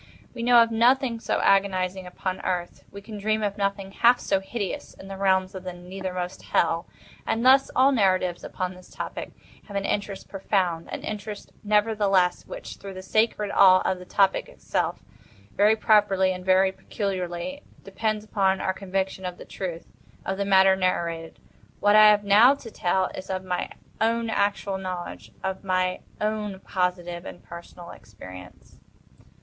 [0.33, 4.95] We know of nothing so agonizing upon Earth—we can dream of nothing half so hideous
[4.95, 6.87] in the realms of the nethermost Hell.
[7.27, 9.31] And thus all narratives upon this topic
[9.67, 14.49] have an interest profound; an interest, nevertheless, which, through the sacred awe of the topic
[14.49, 15.03] itself,
[15.55, 19.85] very properly and very peculiarly depends upon our conviction of the truth
[20.25, 21.37] of the matter narrated.
[21.79, 23.69] What I have now to tell is of my
[24.01, 28.79] own actual knowledge—of my own positive and personal experience.